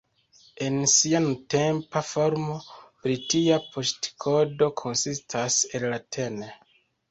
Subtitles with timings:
[0.67, 2.57] En sia nuntempa formo,
[3.05, 6.45] britia poŝtkodo konsistas el la tn.